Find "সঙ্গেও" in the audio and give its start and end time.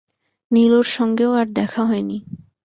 0.97-1.31